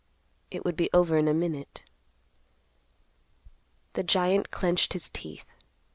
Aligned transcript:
It 0.49 0.65
would 0.65 0.75
be 0.75 0.89
over 0.93 1.15
in 1.15 1.27
a 1.27 1.31
minute. 1.35 1.85
The 3.93 4.01
giant 4.01 4.49
clenched 4.49 4.93
his 4.93 5.09
teeth. 5.09 5.45